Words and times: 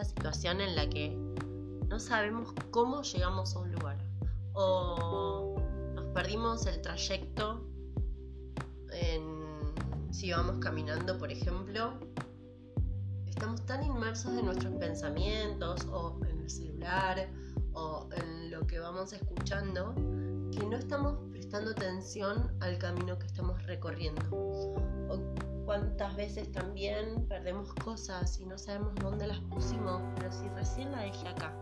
esta 0.00 0.14
situación 0.14 0.60
en 0.60 0.76
la 0.76 0.88
que 0.88 1.16
no 1.88 1.98
sabemos 1.98 2.52
cómo 2.70 3.02
llegamos 3.02 3.56
a 3.56 3.58
un 3.58 3.72
lugar 3.72 3.98
o 4.52 5.56
nos 5.94 6.04
perdimos 6.14 6.66
el 6.66 6.80
trayecto 6.82 7.64
si 10.10 10.32
vamos 10.32 10.56
caminando, 10.60 11.16
por 11.16 11.30
ejemplo, 11.30 11.92
estamos 13.26 13.64
tan 13.66 13.84
inmersos 13.84 14.36
en 14.36 14.46
nuestros 14.46 14.74
pensamientos 14.74 15.84
o 15.92 16.18
en 16.28 16.40
el 16.40 16.50
celular 16.50 17.28
o 17.72 18.08
en 18.16 18.50
lo 18.50 18.66
que 18.66 18.80
vamos 18.80 19.12
escuchando 19.12 19.94
que 19.94 20.66
no 20.66 20.76
estamos 20.76 21.18
prestando 21.30 21.70
atención 21.70 22.52
al 22.60 22.78
camino 22.78 23.16
que 23.16 23.26
estamos 23.26 23.62
recorriendo. 23.64 24.74
Cuántas 25.68 26.16
veces 26.16 26.50
también 26.50 27.26
perdemos 27.28 27.74
cosas 27.74 28.40
y 28.40 28.46
no 28.46 28.56
sabemos 28.56 28.94
dónde 29.02 29.26
las 29.26 29.38
pusimos, 29.40 30.00
pero 30.16 30.32
si 30.32 30.48
recién 30.48 30.90
la 30.90 31.02
dejé 31.02 31.28
acá 31.28 31.52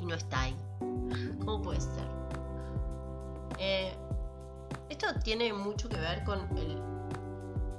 y 0.00 0.06
no 0.06 0.14
está 0.14 0.42
ahí. 0.42 0.56
¿Cómo 1.44 1.60
puede 1.62 1.80
ser? 1.80 2.06
Eh, 3.58 3.92
esto 4.88 5.06
tiene 5.24 5.52
mucho 5.52 5.88
que 5.88 5.96
ver 5.96 6.22
con 6.22 6.38
el 6.56 6.80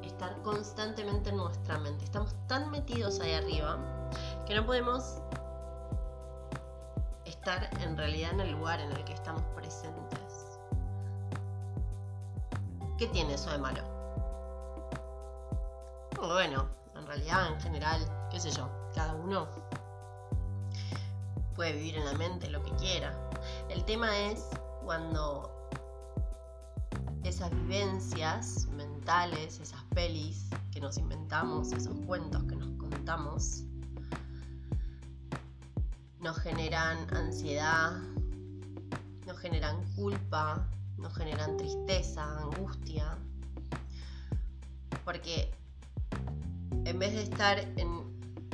estar 0.02 0.41
constantemente 0.41 1.30
en 1.30 1.38
nuestra 1.38 1.80
mente. 1.80 2.04
Estamos 2.04 2.35
tan 2.48 2.70
metidos 2.70 3.21
ahí 3.21 3.32
arriba 3.32 3.80
que 4.46 4.55
no 4.55 4.66
podemos 4.66 5.21
estar 7.24 7.70
en 7.80 7.96
realidad 7.96 8.32
en 8.34 8.41
el 8.41 8.52
lugar 8.52 8.82
en 8.82 8.91
el 8.91 9.02
que 9.05 9.13
estamos 9.13 9.41
presentes. 9.55 10.60
¿Qué 12.98 13.08
tiene 13.08 13.35
eso 13.35 13.49
de 13.52 13.60
malo? 13.60 13.93
Bueno, 16.24 16.70
en 16.96 17.05
realidad, 17.05 17.48
en 17.52 17.60
general, 17.60 17.99
qué 18.32 18.40
sé 18.40 18.49
yo, 18.49 18.71
cada 18.96 19.13
uno 19.13 19.46
puede 21.54 21.74
vivir 21.74 21.98
en 21.98 22.05
la 22.05 22.13
mente 22.13 22.49
lo 22.49 22.63
que 22.63 22.71
quiera. 22.77 23.13
El 23.68 23.84
tema 23.84 24.18
es 24.18 24.48
cuando 24.85 25.70
esas 27.26 27.51
vivencias 27.51 28.68
mentales, 28.68 29.60
esas 29.60 29.84
pelis 29.94 30.48
que 30.71 30.79
nos 30.79 30.98
inventamos, 30.98 31.74
esos 31.74 31.99
cuentos 32.05 32.41
que 32.46 32.55
nos 32.55 32.70
contamos, 32.77 33.66
nos 36.21 36.38
generan 36.40 37.05
ansiedad, 37.13 37.99
nos 39.27 39.38
generan 39.40 39.84
culpa, 39.96 40.66
nos 40.98 41.13
generan 41.18 41.57
tristeza, 41.57 42.24
angustia, 42.40 43.18
porque 45.04 45.54
en 46.85 46.99
vez 46.99 47.13
de 47.13 47.23
estar 47.23 47.59
en 47.59 48.03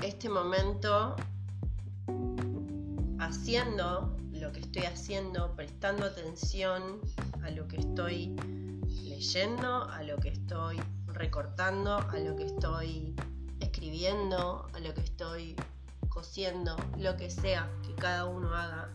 este 0.03 0.29
momento 0.29 1.15
haciendo 3.19 4.15
lo 4.31 4.51
que 4.51 4.61
estoy 4.61 4.83
haciendo, 4.83 5.55
prestando 5.55 6.05
atención 6.05 7.01
a 7.43 7.49
lo 7.51 7.67
que 7.67 7.77
estoy 7.77 8.35
leyendo, 9.03 9.83
a 9.89 10.03
lo 10.03 10.17
que 10.17 10.29
estoy 10.29 10.79
recortando, 11.07 11.97
a 11.97 12.17
lo 12.19 12.35
que 12.35 12.45
estoy 12.45 13.15
escribiendo, 13.59 14.67
a 14.73 14.79
lo 14.79 14.93
que 14.93 15.01
estoy 15.01 15.55
cosiendo, 16.07 16.75
lo 16.97 17.17
que 17.17 17.29
sea 17.29 17.69
que 17.85 17.93
cada 17.95 18.25
uno 18.25 18.53
haga 18.53 18.89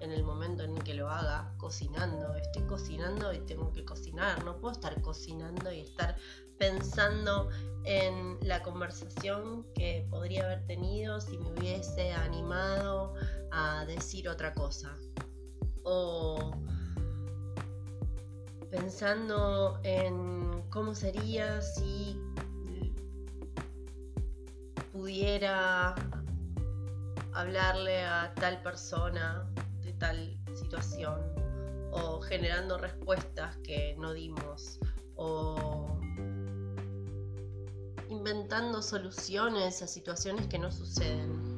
en 0.00 0.12
el 0.12 0.22
momento 0.22 0.62
en 0.62 0.76
que 0.78 0.94
lo 0.94 1.08
haga, 1.08 1.52
cocinando. 1.56 2.34
Estoy 2.34 2.62
cocinando 2.64 3.32
y 3.32 3.40
tengo 3.40 3.72
que 3.72 3.84
cocinar. 3.84 4.44
No 4.44 4.58
puedo 4.58 4.72
estar 4.72 5.00
cocinando 5.02 5.72
y 5.72 5.80
estar 5.80 6.16
pensando 6.58 7.48
en 7.84 8.38
la 8.42 8.62
conversación 8.62 9.66
que 9.74 10.06
podría 10.10 10.44
haber 10.44 10.66
tenido 10.66 11.20
si 11.20 11.38
me 11.38 11.50
hubiese 11.50 12.12
animado 12.12 13.14
a 13.50 13.84
decir 13.86 14.28
otra 14.28 14.54
cosa. 14.54 14.94
O 15.84 16.52
pensando 18.70 19.80
en 19.84 20.62
cómo 20.70 20.94
sería 20.94 21.62
si 21.62 22.20
pudiera 24.92 25.94
hablarle 27.32 28.04
a 28.04 28.34
tal 28.34 28.60
persona 28.62 29.48
tal 29.98 30.38
situación 30.54 31.20
o 31.90 32.20
generando 32.20 32.78
respuestas 32.78 33.56
que 33.58 33.96
no 33.98 34.12
dimos 34.12 34.78
o 35.16 35.98
inventando 38.08 38.82
soluciones 38.82 39.82
a 39.82 39.86
situaciones 39.86 40.46
que 40.46 40.58
no 40.58 40.70
suceden. 40.70 41.54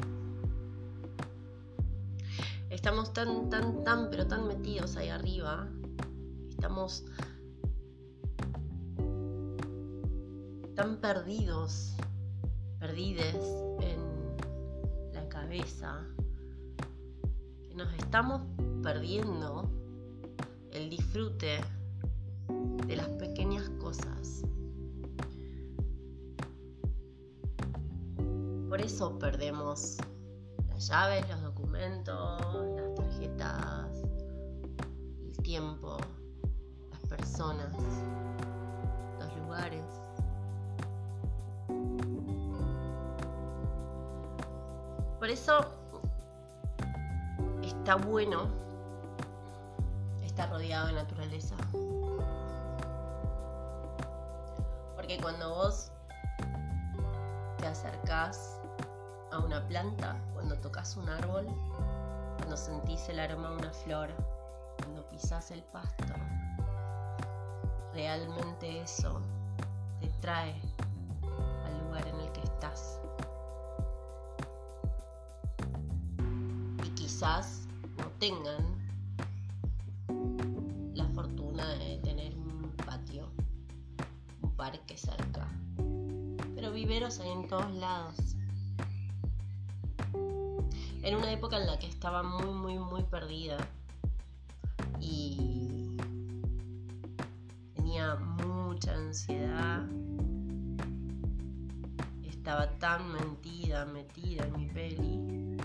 Estamos 2.71 3.13
tan, 3.13 3.51
tan, 3.51 3.85
tan, 3.85 4.11
pero 4.11 4.27
tan 4.27 4.47
metidos 4.47 4.97
ahí 4.97 5.09
arriba 5.09 5.69
estamos 6.61 7.05
tan 10.77 11.01
perdidos, 11.01 11.97
perdides 12.79 13.35
en 13.81 15.15
la 15.15 15.27
cabeza, 15.31 16.07
nos 17.81 17.95
estamos 17.95 18.43
perdiendo 18.83 19.71
el 20.71 20.91
disfrute 20.91 21.61
de 22.87 22.97
las 22.97 23.09
pequeñas 23.09 23.71
cosas. 23.81 24.43
Por 28.69 28.83
eso 28.83 29.19
perdemos 29.19 29.97
las 30.69 30.89
llaves, 30.89 31.27
los 31.31 31.43
documentos, 31.43 32.43
las 32.77 32.95
tarjetas, 32.97 34.03
el 35.23 35.37
tiempo 35.39 35.97
personas, 37.09 37.75
los 39.19 39.37
lugares. 39.39 39.87
Por 45.19 45.31
eso 45.31 45.80
está 47.81 47.97
bueno 47.97 48.47
estar 50.23 50.51
rodeado 50.51 50.89
de 50.89 50.93
naturaleza. 50.93 51.57
Porque 54.95 55.19
cuando 55.23 55.49
vos 55.49 55.91
te 57.57 57.67
acercás 57.67 58.61
a 59.33 59.39
una 59.39 59.67
planta, 59.67 60.15
cuando 60.35 60.57
tocas 60.57 60.95
un 60.99 61.09
árbol, 61.09 61.47
cuando 62.37 62.55
sentís 62.55 63.09
el 63.09 63.19
aroma 63.19 63.49
de 63.49 63.57
una 63.57 63.73
flor, 63.73 64.11
cuando 64.77 65.09
pisás 65.09 65.51
el 65.51 65.63
pasto, 65.63 66.05
realmente 67.95 68.83
eso 68.83 69.23
te 70.01 70.09
trae 70.21 70.55
al 71.65 71.79
lugar 71.87 72.07
en 72.07 72.21
el 72.21 72.33
que 72.33 72.43
estás. 72.43 73.01
Y 76.85 76.91
quizás 76.91 77.60
tengan 78.21 78.65
la 80.95 81.09
fortuna 81.09 81.67
de 81.77 81.97
tener 82.05 82.37
un 82.37 82.71
patio, 82.85 83.31
un 84.43 84.51
parque 84.57 84.97
cerca, 84.97 85.49
pero 86.55 86.71
viveros 86.71 87.19
hay 87.19 87.31
en 87.31 87.49
todos 87.49 87.73
lados. 87.75 88.37
En 91.03 91.17
una 91.17 91.33
época 91.33 91.57
en 91.57 91.67
la 91.67 91.79
que 91.79 91.87
estaba 91.87 92.23
muy, 92.23 92.53
muy, 92.53 92.79
muy 92.79 93.03
perdida 93.05 93.57
y 95.01 95.97
mucha 98.19 98.95
ansiedad. 98.95 99.87
Estaba 102.25 102.69
tan 102.79 103.13
mentida, 103.13 103.87
metida 103.87 104.45
en 104.45 104.53
mi 104.53 104.67
peli. 104.67 105.60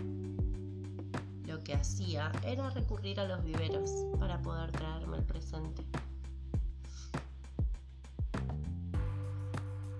Lo 1.55 1.63
que 1.63 1.73
hacía 1.73 2.33
era 2.43 2.69
recurrir 2.69 3.17
a 3.17 3.23
los 3.23 3.41
viveros 3.41 3.89
para 4.19 4.41
poder 4.41 4.73
traerme 4.73 5.15
el 5.15 5.23
presente. 5.23 5.85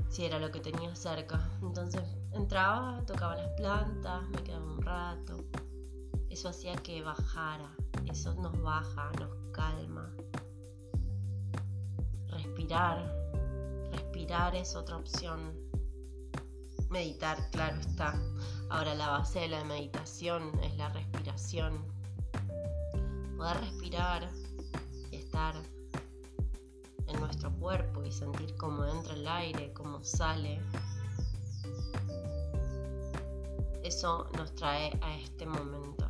Si 0.10 0.26
era 0.26 0.38
lo 0.38 0.52
que 0.52 0.60
tenía 0.60 0.94
cerca. 0.98 1.50
Entonces 1.62 2.04
entraba, 2.34 3.02
tocaba 3.06 3.38
las 3.38 3.48
plantas, 3.52 4.28
me 4.28 4.44
quedaba 4.44 4.66
un 4.66 4.82
rato. 4.82 5.46
Eso 6.30 6.50
hacía 6.50 6.76
que 6.76 7.02
bajara. 7.02 7.74
Eso 8.12 8.36
nos 8.36 8.62
baja, 8.62 9.10
nos 9.18 9.32
calma, 9.54 10.14
respirar. 12.28 13.16
Respirar 13.94 14.58
es 14.58 14.76
otra 14.76 14.98
opción. 14.98 15.65
Meditar, 16.96 17.38
claro 17.52 17.78
está. 17.82 18.18
Ahora 18.70 18.96
la 18.96 19.10
base 19.10 19.42
de 19.42 19.50
la 19.50 19.66
meditación 19.66 20.58
es 20.64 20.78
la 20.78 20.88
respiración. 20.88 21.84
Poder 23.36 23.58
respirar 23.58 24.30
y 25.12 25.18
estar 25.18 25.56
en 27.08 27.20
nuestro 27.20 27.52
cuerpo 27.60 28.02
y 28.06 28.14
sentir 28.14 28.56
cómo 28.56 28.86
entra 28.86 29.14
el 29.14 29.28
aire, 29.28 29.74
cómo 29.74 30.02
sale. 30.06 30.62
eso 33.84 34.30
nos 34.38 34.56
trae 34.56 34.98
a 35.02 35.18
este 35.18 35.46
momento. 35.46 36.05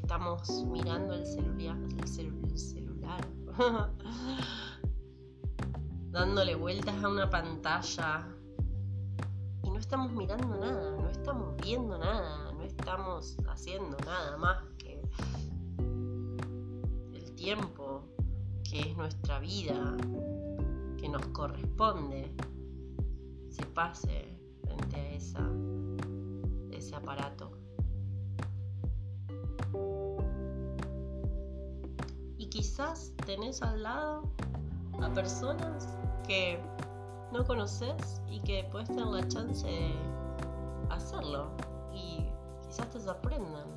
Estamos 0.00 0.64
mirando 0.64 1.14
el 1.14 1.26
celular, 1.26 1.76
el, 1.98 2.58
celular 2.58 3.20
dándole 6.10 6.54
vueltas 6.54 7.04
a 7.04 7.08
una 7.08 7.28
pantalla 7.28 8.26
y 9.62 9.70
no 9.70 9.78
estamos 9.78 10.10
mirando 10.12 10.56
nada, 10.56 10.96
no 10.96 11.08
estamos 11.10 11.54
viendo 11.62 11.98
nada, 11.98 12.52
no 12.52 12.62
estamos 12.62 13.36
haciendo 13.46 13.96
nada 14.06 14.36
más 14.38 14.64
que 14.78 15.02
el 17.12 17.32
tiempo 17.34 18.02
que 18.68 18.80
es 18.80 18.96
nuestra 18.96 19.38
vida, 19.38 19.96
que 20.96 21.08
nos 21.08 21.26
corresponde, 21.28 22.34
se 23.50 23.66
pase 23.66 24.36
frente 24.62 24.96
a 24.96 25.12
esa, 25.12 25.50
ese 26.70 26.96
aparato. 26.96 27.60
Y 32.38 32.46
quizás 32.48 33.12
tenés 33.26 33.62
al 33.62 33.82
lado 33.82 34.22
a 35.02 35.12
personas 35.12 35.96
que 36.26 36.60
no 37.32 37.44
conoces 37.44 38.20
y 38.28 38.40
que 38.40 38.64
puedes 38.70 38.88
tener 38.88 39.06
la 39.06 39.26
chance 39.28 39.66
de 39.66 39.94
hacerlo 40.90 41.48
y 41.92 42.26
quizás 42.66 42.88
te 42.90 43.00
sorprendan. 43.00 43.68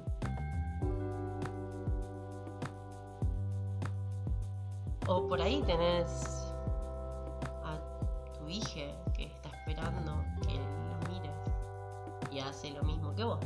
O 5.08 5.28
por 5.28 5.42
ahí 5.42 5.62
tenés 5.64 6.54
a 7.64 7.78
tu 8.34 8.48
hija 8.48 8.96
que 9.14 9.26
está 9.26 9.50
esperando 9.50 10.14
que 10.48 10.56
lo 10.56 11.12
mires 11.12 12.32
y 12.32 12.40
hace 12.40 12.72
lo 12.72 12.84
mismo 12.84 13.14
que 13.14 13.24
vos 13.24 13.40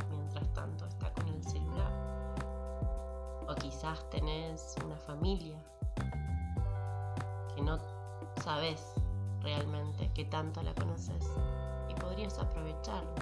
quizás 3.78 4.10
tenés 4.10 4.74
una 4.84 4.96
familia 4.96 5.56
que 7.54 7.62
no 7.62 7.78
sabes 8.42 8.82
realmente 9.40 10.10
que 10.14 10.24
tanto 10.24 10.60
la 10.64 10.74
conoces 10.74 11.24
y 11.88 11.94
podrías 11.94 12.36
aprovecharlo. 12.40 13.14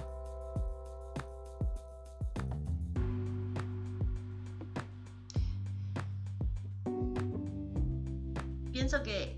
pienso 8.71 9.03
que 9.03 9.37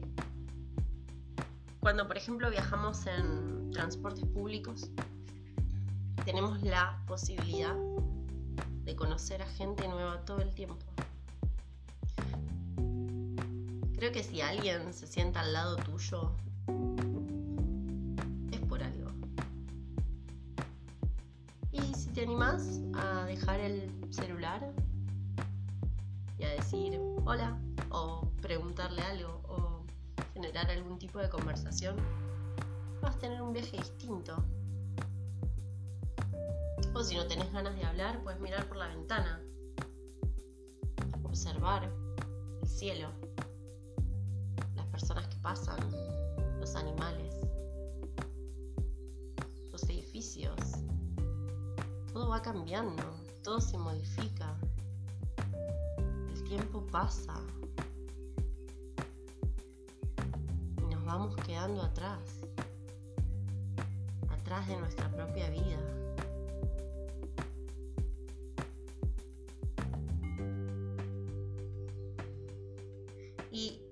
cuando, 1.81 2.07
por 2.07 2.15
ejemplo, 2.15 2.50
viajamos 2.50 3.06
en 3.07 3.72
transportes 3.72 4.25
públicos, 4.25 4.89
tenemos 6.24 6.62
la 6.62 7.04
posibilidad 7.07 7.75
de 8.86 8.95
conocer 8.95 9.42
a 9.42 9.48
gente 9.48 9.86
nueva 9.88 10.24
todo 10.24 10.42
el 10.42 10.54
tiempo. 10.54 10.86
Creo 14.00 14.13
que 14.13 14.24
si 14.24 14.40
alguien 14.40 14.94
se 14.94 15.06
sienta 15.07 15.42
al 15.42 15.51
lado 15.51 15.75
tuyo, 15.75 16.31
es 18.50 18.60
por 18.62 18.81
algo. 18.81 19.12
Y 21.74 21.81
si 21.94 22.10
te 22.12 22.24
animas 22.24 22.80
a 22.94 23.25
dejar 23.25 23.60
el 23.60 23.92
celular 24.10 24.72
y 26.38 26.46
a 26.46 26.50
decir, 26.51 26.98
hola, 27.25 27.60
o 27.90 28.22
preguntarle 28.42 29.01
algo 29.01 29.42
o 29.50 29.84
generar 30.34 30.72
algún 30.72 30.98
tipo 30.98 31.19
de 31.19 31.28
conversación, 31.28 31.98
vas 33.01 33.18
a 33.18 33.19
tener 33.19 33.42
un 33.42 33.51
viaje 33.51 33.75
distinto. 33.75 34.42
O 36.94 37.04
si 37.04 37.18
no 37.18 37.28
tenés 37.28 37.51
ganas 37.51 37.75
de 37.75 37.84
hablar, 37.84 38.24
puedes 38.24 38.40
mirar 38.40 38.66
por 38.69 38.78
la 38.78 38.88
ventana, 38.88 39.42
observar 41.25 41.92
el 42.62 42.66
cielo, 42.66 43.10
personas 45.00 45.28
que 45.28 45.38
pasan, 45.38 45.80
los 46.60 46.75
animales, 46.75 47.34
los 49.72 49.84
edificios. 49.84 50.60
Todo 52.12 52.28
va 52.28 52.42
cambiando, 52.42 53.04
todo 53.42 53.62
se 53.62 53.78
modifica, 53.78 54.57
el 56.34 56.44
tiempo 56.44 56.86
pasa. 56.88 57.36
vamos 61.06 61.36
quedando 61.38 61.81
atrás, 61.81 62.19
atrás 64.30 64.68
de 64.68 64.78
nuestra 64.78 65.10
propia 65.10 65.50
vida. 65.50 65.80
Y 73.51 73.88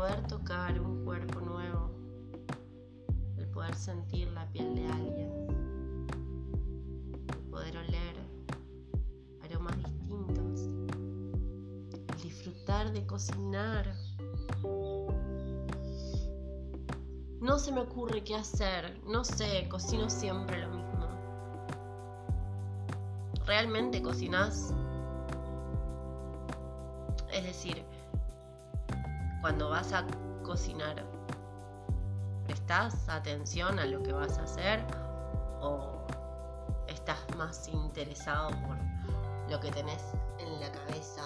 poder 0.00 0.26
tocar 0.28 0.80
un 0.80 1.04
cuerpo 1.04 1.40
nuevo, 1.40 1.90
el 3.36 3.46
poder 3.48 3.74
sentir 3.74 4.28
la 4.32 4.50
piel 4.50 4.74
de 4.74 4.86
alguien, 4.86 5.30
el 7.28 7.50
poder 7.50 7.76
oler 7.76 8.16
aromas 9.44 9.76
distintos, 9.76 10.62
el 11.92 12.22
disfrutar 12.22 12.90
de 12.92 13.06
cocinar. 13.06 13.94
No 17.42 17.58
se 17.58 17.70
me 17.70 17.80
ocurre 17.80 18.24
qué 18.24 18.36
hacer, 18.36 18.98
no 19.06 19.22
sé, 19.22 19.68
cocino 19.68 20.08
siempre 20.08 20.62
lo 20.62 20.70
mismo. 20.70 21.08
¿Realmente 23.44 24.00
cocinas? 24.00 24.72
Es 27.30 27.44
decir, 27.44 27.84
cuando 29.40 29.70
vas 29.70 29.92
a 29.92 30.04
cocinar, 30.42 31.04
¿prestás 32.46 33.08
atención 33.08 33.78
a 33.78 33.86
lo 33.86 34.02
que 34.02 34.12
vas 34.12 34.38
a 34.38 34.42
hacer 34.42 34.84
o 35.60 36.04
estás 36.88 37.18
más 37.36 37.68
interesado 37.68 38.50
por 38.50 38.76
lo 39.50 39.60
que 39.60 39.70
tenés 39.70 40.02
en 40.38 40.60
la 40.60 40.70
cabeza 40.70 41.22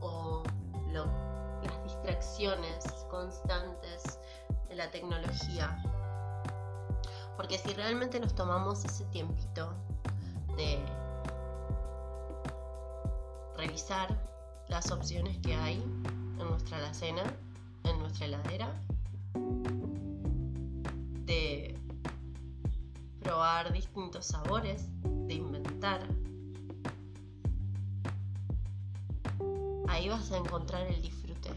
o 0.00 0.42
las 0.92 1.82
distracciones 1.84 2.84
constantes 3.10 4.18
de 4.68 4.76
la 4.76 4.90
tecnología? 4.90 5.76
Porque 7.36 7.58
si 7.58 7.74
realmente 7.74 8.18
nos 8.18 8.34
tomamos 8.34 8.84
ese 8.84 9.04
tiempito 9.06 9.74
de 10.56 10.82
revisar 13.56 14.08
las 14.68 14.90
opciones 14.90 15.38
que 15.38 15.54
hay 15.54 15.82
en 16.46 16.52
nuestra 16.52 16.78
alacena, 16.78 17.22
en 17.84 17.98
nuestra 17.98 18.26
heladera, 18.26 18.80
de 21.24 21.76
probar 23.20 23.72
distintos 23.72 24.26
sabores, 24.26 24.88
de 25.02 25.34
inventar. 25.34 26.06
Ahí 29.88 30.08
vas 30.08 30.30
a 30.30 30.36
encontrar 30.36 30.86
el 30.86 31.02
disfrute. 31.02 31.50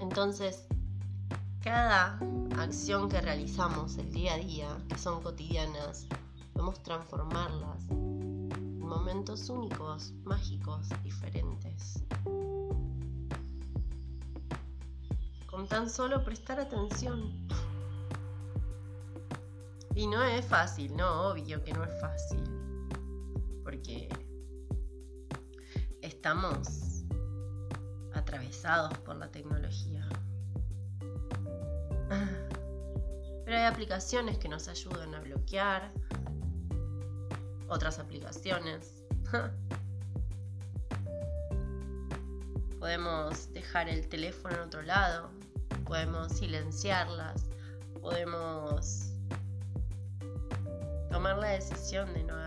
Entonces, 0.00 0.66
cada 1.62 2.18
acción 2.58 3.08
que 3.08 3.20
realizamos 3.20 3.96
el 3.96 4.12
día 4.12 4.34
a 4.34 4.38
día, 4.38 4.76
que 4.88 4.98
son 4.98 5.22
cotidianas, 5.22 6.06
podemos 6.52 6.82
transformarlas 6.82 7.86
momentos 8.92 9.48
únicos, 9.48 10.12
mágicos, 10.24 10.88
diferentes. 11.02 12.04
Con 15.46 15.66
tan 15.66 15.88
solo 15.88 16.22
prestar 16.22 16.60
atención. 16.60 17.32
Y 19.94 20.06
no 20.06 20.22
es 20.22 20.44
fácil, 20.44 20.94
no, 20.96 21.28
obvio 21.28 21.62
que 21.64 21.72
no 21.72 21.84
es 21.84 22.00
fácil. 22.00 22.42
Porque 23.64 24.08
estamos 26.02 27.04
atravesados 28.14 28.96
por 28.98 29.16
la 29.16 29.30
tecnología. 29.30 30.06
Pero 33.44 33.56
hay 33.56 33.64
aplicaciones 33.64 34.38
que 34.38 34.48
nos 34.48 34.68
ayudan 34.68 35.14
a 35.14 35.20
bloquear. 35.20 35.92
Otras 37.72 37.98
aplicaciones. 37.98 39.02
Podemos 42.78 43.50
dejar 43.54 43.88
el 43.88 44.06
teléfono 44.10 44.56
en 44.56 44.60
otro 44.60 44.82
lado. 44.82 45.30
Podemos 45.86 46.30
silenciarlas. 46.32 47.46
Podemos 48.02 49.14
tomar 51.10 51.38
la 51.38 51.48
decisión 51.48 52.12
de 52.12 52.24
no 52.24 52.41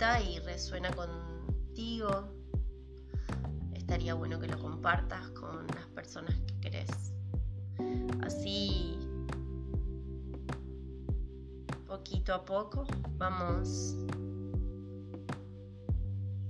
y 0.00 0.38
resuena 0.38 0.90
contigo, 0.92 2.32
estaría 3.74 4.14
bueno 4.14 4.40
que 4.40 4.48
lo 4.48 4.58
compartas 4.58 5.28
con 5.32 5.66
las 5.66 5.86
personas 5.94 6.34
que 6.46 6.58
querés. 6.60 7.12
Así, 8.22 8.98
poquito 11.86 12.32
a 12.32 12.46
poco, 12.46 12.86
vamos 13.18 13.94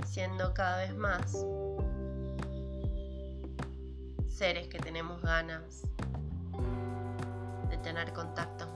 siendo 0.07 0.55
cada 0.55 0.77
vez 0.79 0.95
más 0.95 1.45
seres 4.29 4.69
que 4.69 4.79
tenemos 4.79 5.21
ganas 5.23 5.83
de 7.69 7.77
tener 7.79 8.13
contactos 8.13 8.69